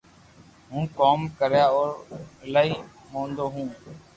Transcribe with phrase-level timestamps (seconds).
[0.69, 1.85] ھون ڪوم ڪريا رو
[2.43, 2.73] ايلائي
[3.11, 3.67] مودو ھون